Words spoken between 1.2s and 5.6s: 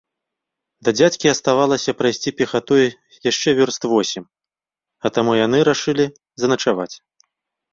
аставалася прайсці пехатой яшчэ вёрст восем, а таму яны